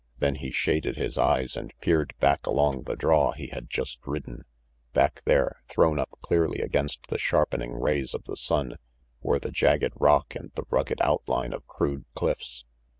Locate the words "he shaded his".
0.33-1.15